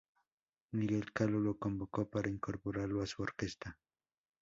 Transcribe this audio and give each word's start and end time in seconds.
Miguel 0.71 1.13
Caló 1.13 1.39
lo 1.39 1.59
convocó 1.59 2.09
para 2.09 2.31
incorporarlo 2.31 3.03
a 3.03 3.05
su 3.05 3.21
orquesta. 3.21 3.77